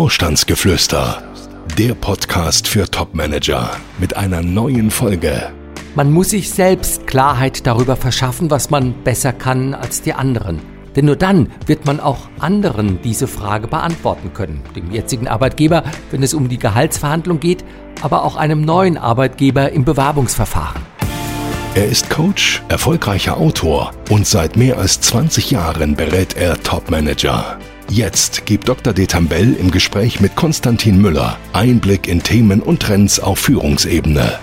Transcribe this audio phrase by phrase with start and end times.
[0.00, 1.22] Vorstandsgeflüster,
[1.76, 5.52] der Podcast für Topmanager mit einer neuen Folge.
[5.94, 10.58] Man muss sich selbst Klarheit darüber verschaffen, was man besser kann als die anderen.
[10.96, 14.62] Denn nur dann wird man auch anderen diese Frage beantworten können.
[14.74, 17.62] Dem jetzigen Arbeitgeber, wenn es um die Gehaltsverhandlung geht,
[18.00, 20.80] aber auch einem neuen Arbeitgeber im Bewerbungsverfahren.
[21.74, 27.58] Er ist Coach, erfolgreicher Autor und seit mehr als 20 Jahren berät er Topmanager.
[27.90, 28.92] Jetzt gibt Dr.
[28.92, 34.38] Detambell im Gespräch mit Konstantin Müller Einblick in Themen und Trends auf Führungsebene.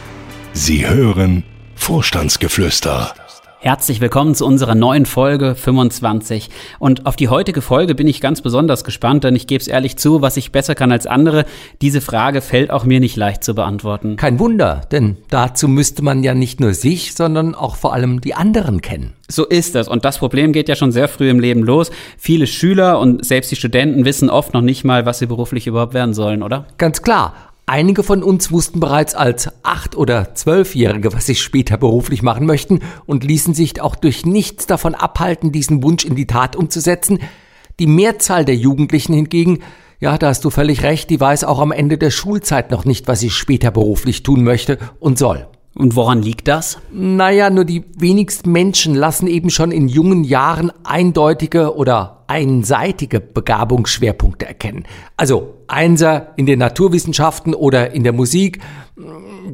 [0.52, 3.16] Sie hören Vorstandsgeflüster.
[3.59, 6.52] Herzlich willkommen zu unserer neuen Folge 25.
[6.77, 9.98] Und auf die heutige Folge bin ich ganz besonders gespannt, denn ich gebe es ehrlich
[9.98, 11.43] zu, was ich besser kann als andere.
[11.81, 14.15] Diese Frage fällt auch mir nicht leicht zu beantworten.
[14.15, 18.35] Kein Wunder, denn dazu müsste man ja nicht nur sich, sondern auch vor allem die
[18.35, 19.13] anderen kennen.
[19.27, 19.87] So ist es.
[19.87, 21.89] Und das Problem geht ja schon sehr früh im Leben los.
[22.20, 25.95] Viele Schüler und selbst die Studenten wissen oft noch nicht mal, was sie beruflich überhaupt
[25.95, 26.65] werden sollen, oder?
[26.77, 27.34] Ganz klar.
[27.70, 32.79] Einige von uns wussten bereits als acht- oder zwölfjährige, was sie später beruflich machen möchten
[33.05, 37.20] und ließen sich auch durch nichts davon abhalten, diesen Wunsch in die Tat umzusetzen.
[37.79, 39.60] Die Mehrzahl der Jugendlichen hingegen,
[39.99, 43.10] ja, da hast du völlig recht, die weiß auch am Ende der Schulzeit noch nicht,
[43.10, 45.45] was sie später beruflich tun möchte und soll.
[45.76, 46.77] Und woran liegt das?
[46.93, 54.45] Naja, nur die wenigsten Menschen lassen eben schon in jungen Jahren eindeutige oder einseitige Begabungsschwerpunkte
[54.45, 54.85] erkennen.
[55.15, 58.59] Also Einser in den Naturwissenschaften oder in der Musik,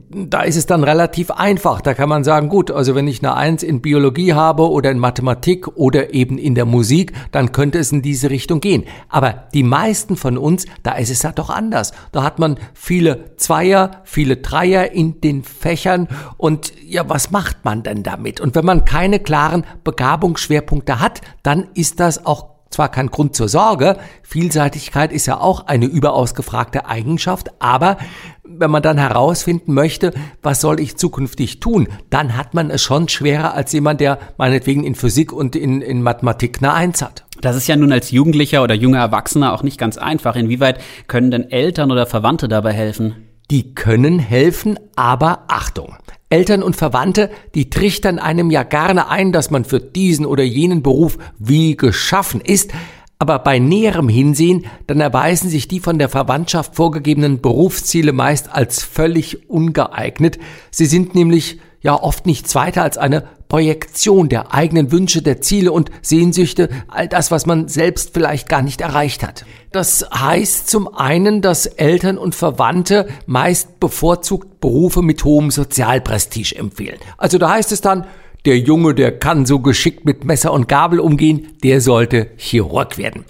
[0.10, 1.82] da ist es dann relativ einfach.
[1.82, 5.00] Da kann man sagen, gut, also wenn ich eine Eins in Biologie habe oder in
[5.00, 8.86] Mathematik oder eben in der Musik, dann könnte es in diese Richtung gehen.
[9.10, 11.94] Aber die meisten von uns, da ist es ja doch anders.
[12.12, 16.08] Da hat man viele Zweier, viele Dreier in den Fächern
[16.38, 18.40] und ja, was macht man denn damit?
[18.40, 23.48] Und wenn man keine klaren Begabungsschwerpunkte hat, dann ist das auch zwar kein Grund zur
[23.48, 27.98] Sorge, Vielseitigkeit ist ja auch eine überaus gefragte Eigenschaft, aber
[28.44, 33.08] wenn man dann herausfinden möchte, was soll ich zukünftig tun, dann hat man es schon
[33.08, 37.26] schwerer als jemand, der meinetwegen in Physik und in, in Mathematik eine Eins hat.
[37.42, 40.36] Das ist ja nun als Jugendlicher oder junger Erwachsener auch nicht ganz einfach.
[40.36, 43.30] Inwieweit können denn Eltern oder Verwandte dabei helfen?
[43.52, 45.96] Die können helfen, aber Achtung.
[46.34, 50.82] Eltern und Verwandte, die trichtern einem ja gerne ein, dass man für diesen oder jenen
[50.82, 52.72] Beruf wie geschaffen ist,
[53.20, 58.82] aber bei näherem Hinsehen, dann erweisen sich die von der Verwandtschaft vorgegebenen Berufsziele meist als
[58.82, 60.40] völlig ungeeignet.
[60.72, 65.72] Sie sind nämlich ja oft nichts weiter als eine Projektion der eigenen Wünsche, der Ziele
[65.72, 69.46] und Sehnsüchte, all das, was man selbst vielleicht gar nicht erreicht hat.
[69.72, 76.98] Das heißt zum einen, dass Eltern und Verwandte meist bevorzugt Berufe mit hohem Sozialprestige empfehlen.
[77.18, 78.08] Also da heißt es dann,
[78.46, 83.24] der Junge, der kann so geschickt mit Messer und Gabel umgehen, der sollte Chirurg werden.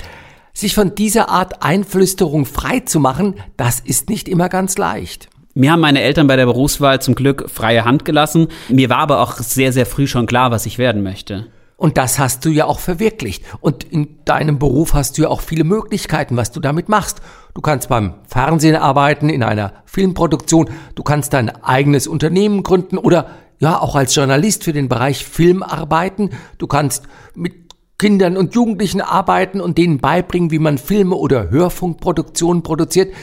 [0.54, 5.30] Sich von dieser Art Einflüsterung frei zu machen, das ist nicht immer ganz leicht.
[5.56, 8.48] Mir haben meine Eltern bei der Berufswahl zum Glück freie Hand gelassen.
[8.70, 11.48] Mir war aber auch sehr, sehr früh schon klar, was ich werden möchte.
[11.78, 13.44] Und das hast du ja auch verwirklicht.
[13.62, 17.22] Und in deinem Beruf hast du ja auch viele Möglichkeiten, was du damit machst.
[17.54, 23.28] Du kannst beim Fernsehen arbeiten, in einer Filmproduktion, du kannst dein eigenes Unternehmen gründen oder
[23.60, 26.32] ja, auch als Journalist für den Bereich Film arbeiten.
[26.58, 27.04] Du kannst
[27.36, 27.54] mit
[28.00, 33.14] Kindern und Jugendlichen arbeiten und denen beibringen, wie man Filme oder Hörfunkproduktionen produziert.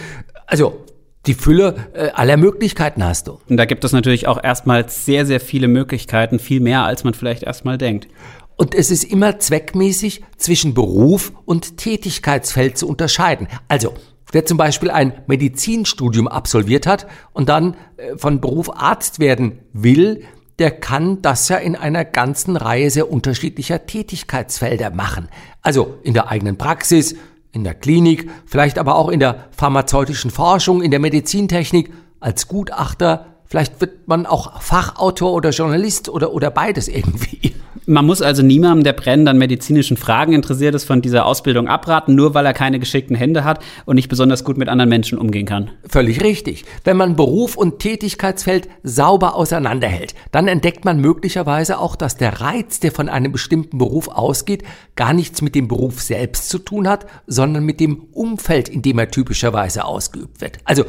[0.47, 0.85] Also
[1.27, 3.41] die Fülle äh, aller Möglichkeiten hast du.
[3.49, 7.15] Und da gibt es natürlich auch erstmal sehr, sehr viele Möglichkeiten, viel mehr, als man
[7.15, 8.09] vielleicht erstmal denkt.
[8.57, 13.49] Und es ist immer zweckmäßig, zwischen Beruf und Tätigkeitsfeld zu unterscheiden.
[13.69, 13.95] Also,
[14.33, 20.25] wer zum Beispiel ein Medizinstudium absolviert hat und dann äh, von Beruf Arzt werden will,
[20.59, 25.29] der kann das ja in einer ganzen Reihe sehr unterschiedlicher Tätigkeitsfelder machen.
[25.63, 27.17] Also in der eigenen Praxis,
[27.53, 33.27] in der Klinik, vielleicht aber auch in der pharmazeutischen Forschung, in der Medizintechnik, als Gutachter,
[33.47, 37.55] vielleicht wird man auch Fachautor oder Journalist oder, oder beides irgendwie.
[37.91, 42.15] Man muss also niemandem, der brennend an medizinischen Fragen interessiert ist, von dieser Ausbildung abraten,
[42.15, 45.45] nur weil er keine geschickten Hände hat und nicht besonders gut mit anderen Menschen umgehen
[45.45, 45.73] kann.
[45.89, 46.65] Völlig richtig.
[46.85, 52.79] Wenn man Beruf und Tätigkeitsfeld sauber auseinanderhält, dann entdeckt man möglicherweise auch, dass der Reiz,
[52.79, 54.63] der von einem bestimmten Beruf ausgeht,
[54.95, 59.01] gar nichts mit dem Beruf selbst zu tun hat, sondern mit dem Umfeld, in dem
[59.01, 60.59] er typischerweise ausgeübt wird.
[60.63, 60.85] Also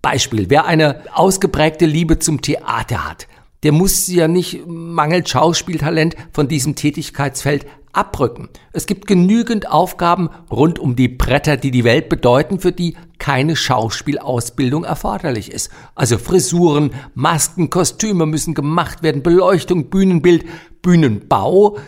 [0.00, 3.26] Beispiel, wer eine ausgeprägte Liebe zum Theater hat,
[3.62, 8.50] der muss ja nicht mangels Schauspieltalent von diesem Tätigkeitsfeld abrücken.
[8.72, 13.56] Es gibt genügend Aufgaben rund um die Bretter, die die Welt bedeuten, für die keine
[13.56, 15.70] Schauspielausbildung erforderlich ist.
[15.94, 20.44] Also Frisuren, Masken, Kostüme müssen gemacht werden, Beleuchtung, Bühnenbild,
[20.82, 21.78] Bühnenbau.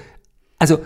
[0.59, 0.79] Also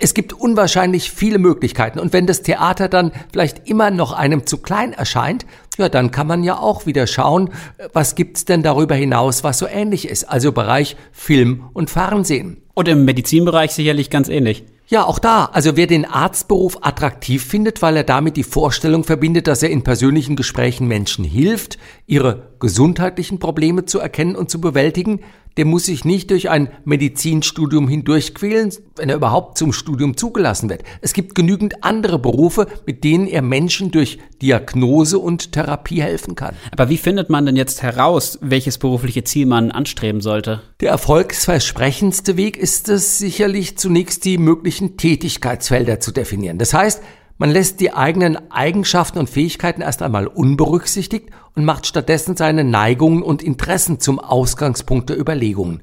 [0.00, 1.98] Es gibt unwahrscheinlich viele Möglichkeiten.
[1.98, 5.46] Und wenn das Theater dann vielleicht immer noch einem zu klein erscheint,
[5.78, 7.50] ja, dann kann man ja auch wieder schauen,
[7.92, 10.24] was gibt's denn darüber hinaus, was so ähnlich ist.
[10.24, 12.58] Also Bereich Film und Fernsehen.
[12.74, 14.64] Und im Medizinbereich sicherlich ganz ähnlich.
[14.86, 15.46] Ja, auch da.
[15.46, 19.82] Also wer den Arztberuf attraktiv findet, weil er damit die Vorstellung verbindet, dass er in
[19.82, 25.20] persönlichen Gesprächen Menschen hilft, ihre gesundheitlichen Probleme zu erkennen und zu bewältigen,
[25.56, 30.82] der muss sich nicht durch ein Medizinstudium hindurchquälen, wenn er überhaupt zum Studium zugelassen wird.
[31.00, 36.54] Es gibt genügend andere Berufe, mit denen er Menschen durch Diagnose und Therapie helfen kann.
[36.72, 40.62] Aber wie findet man denn jetzt heraus, welches berufliche Ziel man anstreben sollte?
[40.80, 46.58] Der erfolgsversprechendste Weg ist es sicherlich zunächst die möglichen Tätigkeitsfelder zu definieren.
[46.58, 47.02] Das heißt,
[47.36, 53.22] man lässt die eigenen Eigenschaften und Fähigkeiten erst einmal unberücksichtigt und macht stattdessen seine Neigungen
[53.22, 55.82] und Interessen zum Ausgangspunkt der Überlegungen.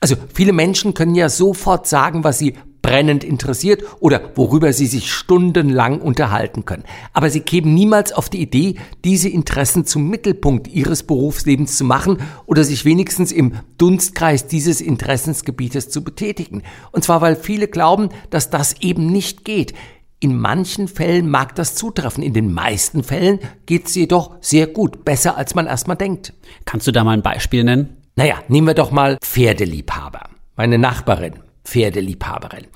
[0.00, 5.12] Also viele Menschen können ja sofort sagen, was sie brennend interessiert oder worüber sie sich
[5.12, 6.84] stundenlang unterhalten können.
[7.12, 12.18] Aber sie kämen niemals auf die Idee, diese Interessen zum Mittelpunkt ihres Berufslebens zu machen
[12.46, 16.62] oder sich wenigstens im Dunstkreis dieses Interessensgebietes zu betätigen.
[16.90, 19.74] Und zwar, weil viele glauben, dass das eben nicht geht.
[20.22, 25.02] In manchen Fällen mag das zutreffen, in den meisten Fällen geht es jedoch sehr gut,
[25.04, 26.34] besser als man erstmal denkt.
[26.66, 27.96] Kannst du da mal ein Beispiel nennen?
[28.16, 30.28] Naja, nehmen wir doch mal Pferdeliebhaber.
[30.56, 32.66] Meine Nachbarin, Pferdeliebhaberin.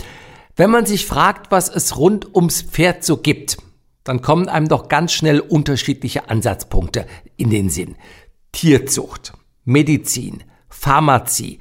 [0.57, 3.59] Wenn man sich fragt, was es rund ums Pferd so gibt,
[4.05, 7.07] dann kommen einem doch ganz schnell unterschiedliche Ansatzpunkte
[7.37, 7.97] in den Sinn.
[8.53, 11.59] Tierzucht, Medizin, Pharmazie,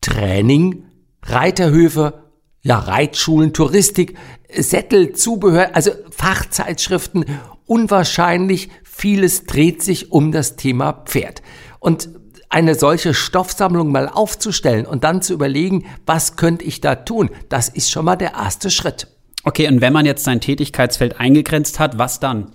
[0.00, 0.84] Training,
[1.22, 2.25] Reiterhöfe,
[2.66, 4.18] ja, Reitschulen, Touristik,
[4.52, 7.24] Sättel, Zubehör, also Fachzeitschriften,
[7.64, 11.42] unwahrscheinlich vieles dreht sich um das Thema Pferd.
[11.78, 12.08] Und
[12.48, 17.68] eine solche Stoffsammlung mal aufzustellen und dann zu überlegen, was könnte ich da tun, das
[17.68, 19.06] ist schon mal der erste Schritt.
[19.44, 22.50] Okay, und wenn man jetzt sein Tätigkeitsfeld eingegrenzt hat, was dann?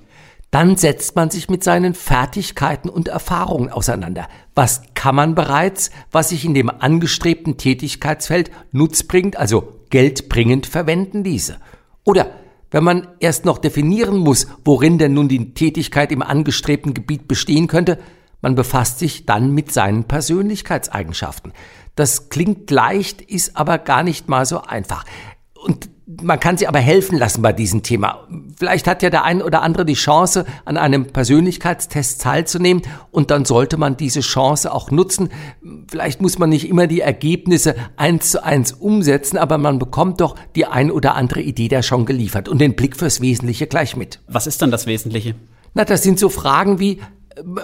[0.49, 4.27] Dann setzt man sich mit seinen Fertigkeiten und Erfahrungen auseinander.
[4.55, 11.57] Was kann man bereits, was sich in dem angestrebten Tätigkeitsfeld nutzbringend, also geldbringend verwenden ließe?
[12.03, 12.31] Oder
[12.71, 17.67] wenn man erst noch definieren muss, worin denn nun die Tätigkeit im angestrebten Gebiet bestehen
[17.67, 17.99] könnte,
[18.41, 21.53] man befasst sich dann mit seinen Persönlichkeitseigenschaften.
[21.95, 25.05] Das klingt leicht, ist aber gar nicht mal so einfach.
[25.53, 25.89] Und
[26.21, 28.27] man kann sie aber helfen lassen bei diesem Thema.
[28.57, 33.45] Vielleicht hat ja der ein oder andere die Chance, an einem Persönlichkeitstest teilzunehmen und dann
[33.45, 35.29] sollte man diese Chance auch nutzen.
[35.89, 40.35] Vielleicht muss man nicht immer die Ergebnisse eins zu eins umsetzen, aber man bekommt doch
[40.55, 44.19] die ein oder andere Idee da schon geliefert und den Blick fürs Wesentliche gleich mit.
[44.27, 45.35] Was ist dann das Wesentliche?
[45.73, 46.99] Na, das sind so Fragen wie,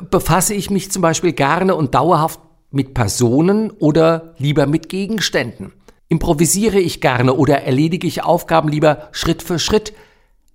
[0.09, 2.39] befasse ich mich zum Beispiel gerne und dauerhaft
[2.71, 5.73] mit Personen oder lieber mit Gegenständen?
[6.09, 9.93] Improvisiere ich gerne oder erledige ich Aufgaben lieber Schritt für Schritt?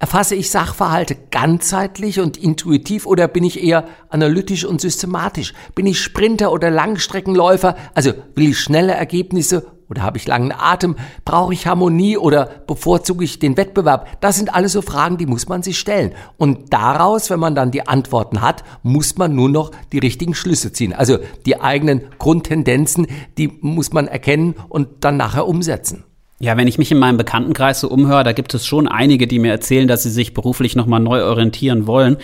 [0.03, 5.55] Erfasse ich Sachverhalte ganzheitlich und intuitiv oder bin ich eher analytisch und systematisch?
[5.77, 7.77] Bin ich Sprinter oder Langstreckenläufer?
[7.95, 10.97] Also will ich schnelle Ergebnisse oder habe ich langen Atem?
[11.25, 14.21] Brauche ich Harmonie oder bevorzuge ich den Wettbewerb?
[14.21, 16.15] Das sind alles so Fragen, die muss man sich stellen.
[16.37, 20.73] Und daraus, wenn man dann die Antworten hat, muss man nur noch die richtigen Schlüsse
[20.73, 20.93] ziehen.
[20.93, 23.07] Also die eigenen Grundtendenzen,
[23.39, 26.03] die muss man erkennen und dann nachher umsetzen.
[26.43, 29.39] Ja, wenn ich mich in meinem Bekanntenkreis so umhöre, da gibt es schon einige, die
[29.39, 32.17] mir erzählen, dass sie sich beruflich nochmal neu orientieren wollen.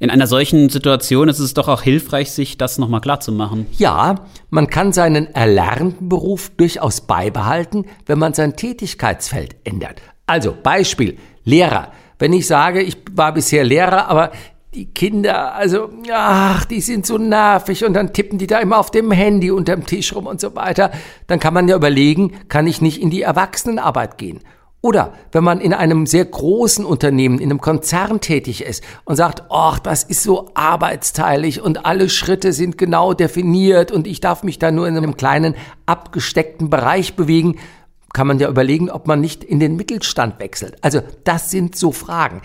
[0.00, 3.66] In einer solchen Situation ist es doch auch hilfreich, sich das nochmal klar zu machen.
[3.76, 4.14] Ja,
[4.48, 10.00] man kann seinen erlernten Beruf durchaus beibehalten, wenn man sein Tätigkeitsfeld ändert.
[10.26, 11.92] Also Beispiel, Lehrer.
[12.18, 14.32] Wenn ich sage, ich war bisher Lehrer, aber
[14.76, 18.90] die Kinder, also, ach, die sind so nervig und dann tippen die da immer auf
[18.90, 20.90] dem Handy unterm Tisch rum und so weiter.
[21.26, 24.40] Dann kann man ja überlegen, kann ich nicht in die Erwachsenenarbeit gehen?
[24.82, 29.44] Oder wenn man in einem sehr großen Unternehmen, in einem Konzern tätig ist und sagt,
[29.48, 34.58] ach, das ist so arbeitsteilig und alle Schritte sind genau definiert und ich darf mich
[34.58, 35.54] da nur in einem kleinen
[35.86, 37.56] abgesteckten Bereich bewegen,
[38.12, 40.76] kann man ja überlegen, ob man nicht in den Mittelstand wechselt.
[40.82, 42.42] Also das sind so Fragen.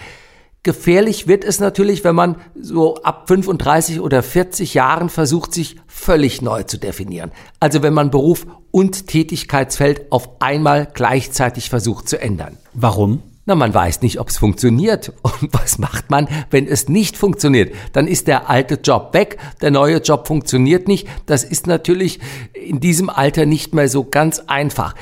[0.63, 6.43] Gefährlich wird es natürlich, wenn man so ab 35 oder 40 Jahren versucht, sich völlig
[6.43, 7.31] neu zu definieren.
[7.59, 12.57] Also wenn man Beruf und Tätigkeitsfeld auf einmal gleichzeitig versucht zu ändern.
[12.73, 13.23] Warum?
[13.47, 15.13] Na, man weiß nicht, ob es funktioniert.
[15.23, 17.73] Und was macht man, wenn es nicht funktioniert?
[17.91, 21.07] Dann ist der alte Job weg, der neue Job funktioniert nicht.
[21.25, 22.19] Das ist natürlich
[22.53, 24.93] in diesem Alter nicht mehr so ganz einfach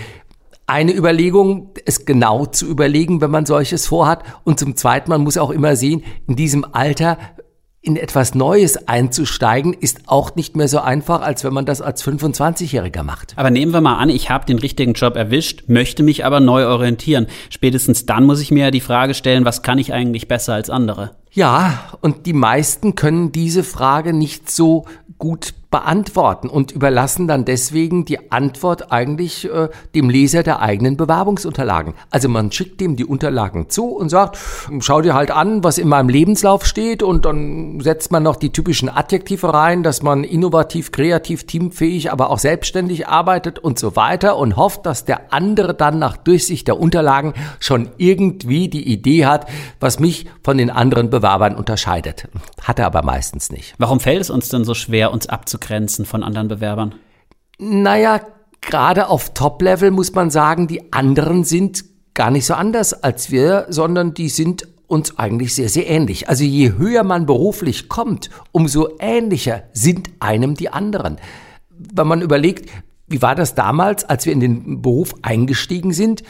[0.69, 4.23] eine Überlegung, es genau zu überlegen, wenn man solches vorhat.
[4.43, 7.17] Und zum Zweiten, man muss auch immer sehen, in diesem Alter
[7.81, 12.03] in etwas Neues einzusteigen, ist auch nicht mehr so einfach, als wenn man das als
[12.05, 13.33] 25-Jähriger macht.
[13.37, 16.67] Aber nehmen wir mal an, ich habe den richtigen Job erwischt, möchte mich aber neu
[16.67, 17.27] orientieren.
[17.49, 20.69] Spätestens dann muss ich mir ja die Frage stellen, was kann ich eigentlich besser als
[20.69, 21.11] andere?
[21.31, 24.85] Ja, und die meisten können diese Frage nicht so
[25.17, 31.93] gut beantworten und überlassen dann deswegen die Antwort eigentlich äh, dem Leser der eigenen Bewerbungsunterlagen.
[32.09, 34.39] Also man schickt dem die Unterlagen zu und sagt,
[34.79, 38.51] schau dir halt an, was in meinem Lebenslauf steht und dann setzt man noch die
[38.51, 44.37] typischen Adjektive rein, dass man innovativ, kreativ, teamfähig, aber auch selbstständig arbeitet und so weiter
[44.37, 49.47] und hofft, dass der andere dann nach Durchsicht der Unterlagen schon irgendwie die Idee hat,
[49.79, 52.27] was mich von den anderen Bewerbern unterscheidet.
[52.63, 53.75] Hat er aber meistens nicht.
[53.77, 55.58] Warum fällt es uns denn so schwer, uns abzugrenzen
[56.05, 56.95] von anderen Bewerbern?
[57.57, 58.21] Naja,
[58.61, 63.65] gerade auf Top-Level muss man sagen, die anderen sind gar nicht so anders als wir,
[63.69, 66.27] sondern die sind uns eigentlich sehr, sehr ähnlich.
[66.29, 71.17] Also je höher man beruflich kommt, umso ähnlicher sind einem die anderen.
[71.69, 72.69] Wenn man überlegt,
[73.07, 76.23] wie war das damals, als wir in den Beruf eingestiegen sind?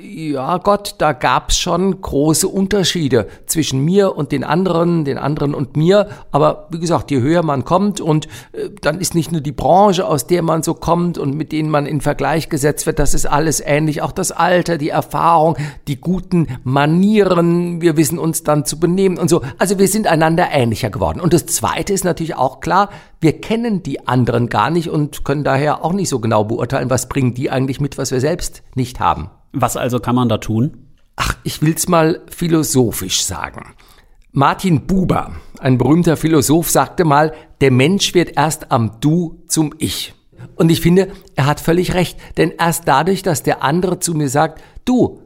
[0.00, 5.76] Ja Gott, da gab's schon große Unterschiede zwischen mir und den anderen, den anderen und
[5.76, 6.08] mir.
[6.30, 10.06] Aber wie gesagt, je höher man kommt und äh, dann ist nicht nur die Branche,
[10.06, 13.26] aus der man so kommt und mit denen man in Vergleich gesetzt wird, das ist
[13.26, 14.02] alles ähnlich.
[14.02, 19.28] Auch das Alter, die Erfahrung, die guten Manieren, wir wissen uns dann zu benehmen und
[19.28, 19.42] so.
[19.58, 21.20] Also wir sind einander ähnlicher geworden.
[21.20, 25.44] Und das Zweite ist natürlich auch klar, wir kennen die anderen gar nicht und können
[25.44, 29.00] daher auch nicht so genau beurteilen, was bringen die eigentlich mit, was wir selbst nicht
[29.00, 29.30] haben.
[29.54, 30.88] Was also kann man da tun?
[31.14, 33.74] Ach, ich will's mal philosophisch sagen.
[34.32, 40.12] Martin Buber, ein berühmter Philosoph, sagte mal, der Mensch wird erst am Du zum Ich.
[40.56, 44.28] Und ich finde, er hat völlig recht, denn erst dadurch, dass der andere zu mir
[44.28, 45.22] sagt, du,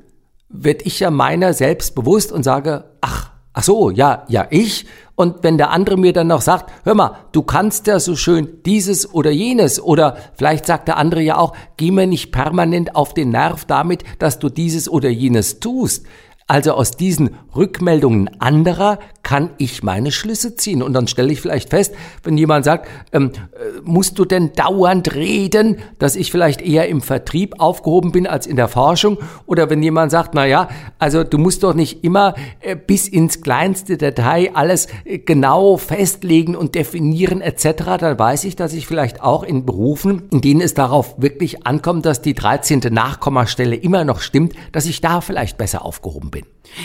[0.51, 4.87] werd ich ja meiner selbst bewusst und sage, ach, ach so, ja, ja, ich.
[5.15, 8.63] Und wenn der andere mir dann noch sagt, hör mal, du kannst ja so schön
[8.65, 13.15] dieses oder jenes oder vielleicht sagt der andere ja auch, geh mir nicht permanent auf
[13.15, 16.07] den Nerv damit, dass du dieses oder jenes tust.
[16.51, 20.83] Also aus diesen Rückmeldungen anderer kann ich meine Schlüsse ziehen.
[20.83, 25.15] Und dann stelle ich vielleicht fest, wenn jemand sagt, ähm, äh, musst du denn dauernd
[25.15, 29.19] reden, dass ich vielleicht eher im Vertrieb aufgehoben bin als in der Forschung.
[29.45, 33.43] Oder wenn jemand sagt, na ja, also du musst doch nicht immer äh, bis ins
[33.43, 39.23] kleinste Detail alles äh, genau festlegen und definieren etc., dann weiß ich, dass ich vielleicht
[39.23, 42.81] auch in Berufen, in denen es darauf wirklich ankommt, dass die 13.
[42.91, 46.38] Nachkommastelle immer noch stimmt, dass ich da vielleicht besser aufgehoben bin.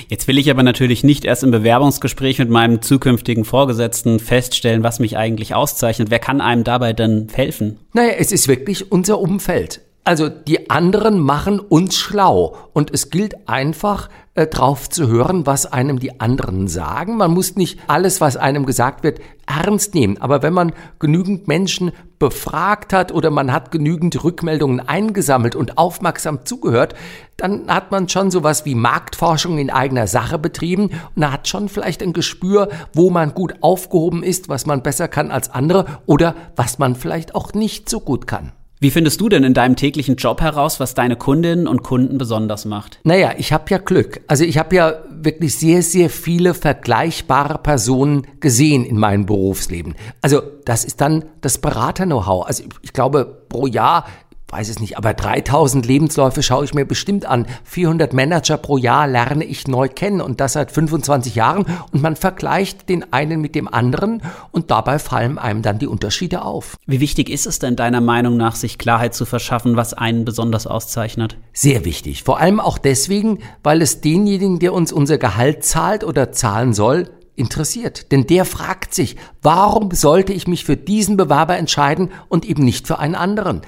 [0.07, 4.99] Jetzt will ich aber natürlich nicht erst im Bewerbungsgespräch mit meinem zukünftigen Vorgesetzten feststellen, was
[4.99, 6.09] mich eigentlich auszeichnet.
[6.09, 7.79] Wer kann einem dabei denn helfen?
[7.93, 9.81] Naja, es ist wirklich unser Umfeld.
[10.05, 15.71] Also die anderen machen uns schlau und es gilt einfach äh, drauf zu hören, was
[15.71, 17.15] einem die anderen sagen.
[17.15, 20.17] Man muss nicht alles, was einem gesagt wird, ernst nehmen.
[20.19, 26.45] Aber wenn man genügend Menschen befragt hat oder man hat genügend Rückmeldungen eingesammelt und aufmerksam
[26.45, 26.95] zugehört,
[27.37, 32.03] dann hat man schon sowas wie Marktforschung in eigener Sache betrieben und hat schon vielleicht
[32.03, 36.77] ein Gespür, wo man gut aufgehoben ist, was man besser kann als andere oder was
[36.77, 38.51] man vielleicht auch nicht so gut kann.
[38.83, 42.65] Wie findest du denn in deinem täglichen Job heraus, was deine Kundinnen und Kunden besonders
[42.65, 42.99] macht?
[43.05, 44.19] Naja, ich habe ja Glück.
[44.27, 49.95] Also ich habe ja wirklich sehr, sehr viele vergleichbare Personen gesehen in meinem Berufsleben.
[50.21, 52.45] Also das ist dann das Berater-Know-how.
[52.45, 54.05] Also ich glaube, pro Jahr
[54.53, 57.47] weiß es nicht, aber 3000 Lebensläufe schaue ich mir bestimmt an.
[57.63, 62.15] 400 Manager pro Jahr lerne ich neu kennen und das seit 25 Jahren und man
[62.15, 66.77] vergleicht den einen mit dem anderen und dabei fallen einem dann die Unterschiede auf.
[66.85, 70.67] Wie wichtig ist es denn deiner Meinung nach, sich Klarheit zu verschaffen, was einen besonders
[70.67, 71.35] auszeichnet?
[71.51, 72.21] Sehr wichtig.
[72.23, 77.09] Vor allem auch deswegen, weil es denjenigen, der uns unser Gehalt zahlt oder zahlen soll,
[77.35, 78.11] interessiert.
[78.11, 82.87] Denn der fragt sich, warum sollte ich mich für diesen Bewerber entscheiden und eben nicht
[82.87, 83.61] für einen anderen?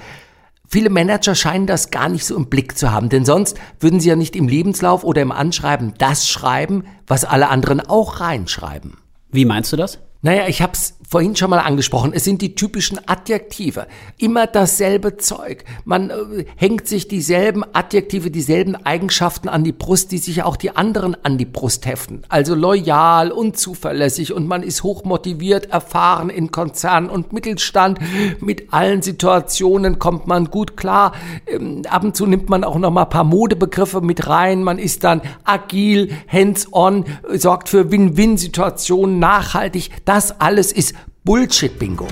[0.68, 4.08] Viele Manager scheinen das gar nicht so im Blick zu haben, denn sonst würden sie
[4.08, 8.98] ja nicht im Lebenslauf oder im Anschreiben das schreiben, was alle anderen auch reinschreiben.
[9.30, 10.00] Wie meinst du das?
[10.22, 12.12] Naja, ich habe es vorhin schon mal angesprochen.
[12.12, 13.86] Es sind die typischen Adjektive.
[14.18, 15.64] Immer dasselbe Zeug.
[15.84, 20.74] Man äh, hängt sich dieselben Adjektive, dieselben Eigenschaften an die Brust, die sich auch die
[20.74, 22.22] anderen an die Brust heften.
[22.28, 28.00] Also loyal und zuverlässig und man ist hochmotiviert, erfahren in Konzernen und Mittelstand.
[28.40, 31.12] Mit allen Situationen kommt man gut klar.
[31.46, 34.64] Ähm, ab und zu nimmt man auch noch mal ein paar Modebegriffe mit rein.
[34.64, 39.90] Man ist dann agil, hands-on, sorgt für Win-Win-Situationen, nachhaltig.
[40.04, 40.95] Das alles ist
[41.26, 42.06] Bullshit-Bingo.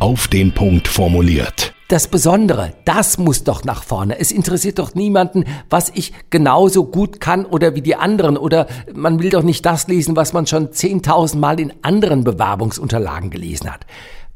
[0.00, 1.72] Auf den Punkt formuliert.
[1.86, 4.18] das Besondere, das muss doch nach vorne.
[4.18, 8.36] Es interessiert doch niemanden, was ich genauso gut kann oder wie die anderen.
[8.36, 13.30] Oder man will doch nicht das lesen, was man schon 10.000 Mal in anderen Bewerbungsunterlagen
[13.30, 13.86] gelesen hat.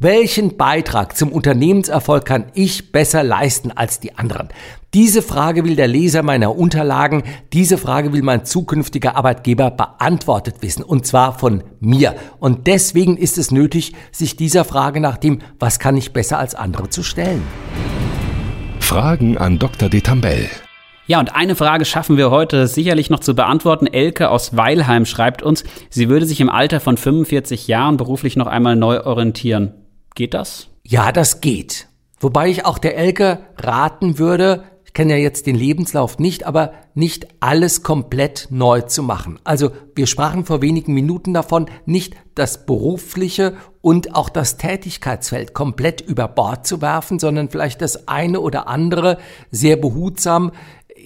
[0.00, 4.46] Welchen Beitrag zum Unternehmenserfolg kann ich besser leisten als die anderen?
[4.94, 10.84] Diese Frage will der Leser meiner Unterlagen, diese Frage will mein zukünftiger Arbeitgeber beantwortet wissen,
[10.84, 12.14] und zwar von mir.
[12.38, 16.54] Und deswegen ist es nötig, sich dieser Frage nach dem, was kann ich besser als
[16.54, 17.42] andere zu stellen.
[18.78, 19.88] Fragen an Dr.
[19.88, 20.48] Detambell.
[21.08, 23.88] Ja, und eine Frage schaffen wir heute sicherlich noch zu beantworten.
[23.88, 28.46] Elke aus Weilheim schreibt uns, sie würde sich im Alter von 45 Jahren beruflich noch
[28.46, 29.72] einmal neu orientieren.
[30.18, 30.66] Geht das?
[30.82, 31.86] Ja, das geht.
[32.18, 36.72] Wobei ich auch der Elke raten würde, ich kenne ja jetzt den Lebenslauf nicht, aber
[36.92, 39.38] nicht alles komplett neu zu machen.
[39.44, 46.00] Also wir sprachen vor wenigen Minuten davon, nicht das berufliche und auch das Tätigkeitsfeld komplett
[46.00, 49.18] über Bord zu werfen, sondern vielleicht das eine oder andere
[49.52, 50.50] sehr behutsam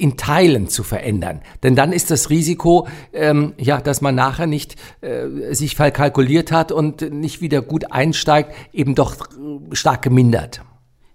[0.02, 1.42] in Teilen zu verändern.
[1.62, 6.72] Denn dann ist das Risiko, ähm, ja, dass man nachher nicht äh, sich verkalkuliert hat
[6.72, 9.28] und nicht wieder gut einsteigt, eben doch
[9.72, 10.62] stark gemindert.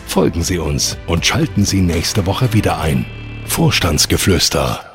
[0.07, 3.07] Folgen Sie uns und schalten Sie nächste Woche wieder ein.
[3.47, 4.92] Vorstandsgeflüster